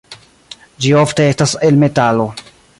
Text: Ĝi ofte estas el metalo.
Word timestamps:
Ĝi 0.85 0.95
ofte 1.01 1.29
estas 1.33 1.55
el 1.69 1.81
metalo. 1.85 2.29